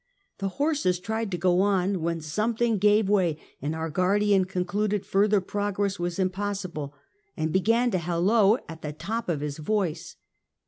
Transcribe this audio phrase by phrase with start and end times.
[0.39, 5.39] The horses tried to go on, when something gave way, and our guardian concluded further
[5.39, 6.95] progress was impossible,
[7.37, 10.15] and began to hallo at the top of his voice.